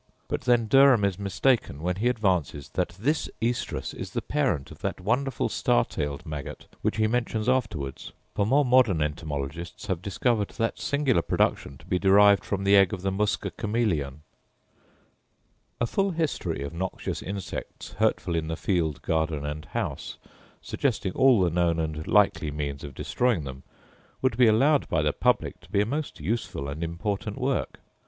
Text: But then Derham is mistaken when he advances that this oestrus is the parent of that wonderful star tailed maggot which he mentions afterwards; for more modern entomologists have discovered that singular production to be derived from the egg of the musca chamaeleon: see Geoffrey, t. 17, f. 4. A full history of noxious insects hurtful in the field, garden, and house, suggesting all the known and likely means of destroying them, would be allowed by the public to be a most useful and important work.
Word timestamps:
But 0.27 0.41
then 0.41 0.65
Derham 0.65 1.05
is 1.05 1.19
mistaken 1.19 1.79
when 1.83 1.97
he 1.97 2.07
advances 2.09 2.69
that 2.69 2.97
this 2.99 3.29
oestrus 3.39 3.93
is 3.93 4.13
the 4.13 4.21
parent 4.23 4.71
of 4.71 4.79
that 4.79 4.99
wonderful 4.99 5.47
star 5.47 5.85
tailed 5.85 6.25
maggot 6.25 6.65
which 6.81 6.97
he 6.97 7.05
mentions 7.05 7.47
afterwards; 7.47 8.11
for 8.33 8.43
more 8.47 8.65
modern 8.65 8.99
entomologists 8.99 9.85
have 9.85 10.01
discovered 10.01 10.47
that 10.57 10.79
singular 10.79 11.21
production 11.21 11.77
to 11.77 11.85
be 11.85 11.99
derived 11.99 12.43
from 12.43 12.63
the 12.63 12.75
egg 12.75 12.93
of 12.93 13.03
the 13.03 13.11
musca 13.11 13.51
chamaeleon: 13.51 14.21
see 14.21 14.73
Geoffrey, 15.77 15.77
t. 15.77 15.77
17, 15.77 15.77
f. 15.77 15.77
4. 15.77 15.77
A 15.81 15.85
full 15.85 16.11
history 16.17 16.63
of 16.63 16.73
noxious 16.73 17.21
insects 17.21 17.91
hurtful 17.99 18.35
in 18.35 18.47
the 18.47 18.57
field, 18.57 19.03
garden, 19.03 19.45
and 19.45 19.65
house, 19.65 20.17
suggesting 20.63 21.11
all 21.11 21.41
the 21.41 21.51
known 21.51 21.77
and 21.79 22.07
likely 22.07 22.49
means 22.49 22.83
of 22.83 22.95
destroying 22.95 23.43
them, 23.43 23.61
would 24.23 24.35
be 24.35 24.47
allowed 24.47 24.89
by 24.89 25.03
the 25.03 25.13
public 25.13 25.59
to 25.59 25.69
be 25.69 25.81
a 25.81 25.85
most 25.85 26.19
useful 26.19 26.67
and 26.69 26.83
important 26.83 27.37
work. 27.37 27.79